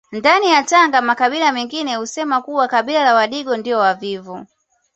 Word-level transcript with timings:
Ndani 0.11 0.51
ya 0.51 0.63
Tanga 0.63 1.01
makabila 1.01 1.51
mengine 1.51 1.95
husema 1.95 2.41
kuwa 2.41 2.67
kabila 2.67 3.03
la 3.03 3.13
Wadigo 3.15 3.57
ndio 3.57 3.79
wavivu 3.79 4.45